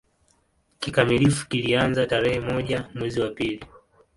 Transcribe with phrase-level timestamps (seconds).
[0.79, 3.65] Kikamilifu kilianza tarehe moja mwezi wa pili